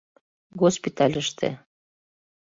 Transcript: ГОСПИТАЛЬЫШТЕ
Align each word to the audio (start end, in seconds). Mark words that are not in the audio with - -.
ГОСПИТАЛЬЫШТЕ 0.59 1.49